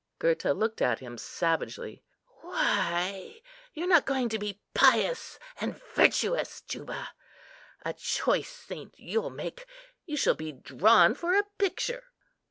[0.17, 2.03] Gurta looked at him savagely.
[2.41, 3.39] "Why,
[3.75, 7.11] you're not going to be pious and virtuous, Juba?
[7.85, 9.67] A choice saint you'll make!
[10.07, 12.05] You shall be drawn for a picture."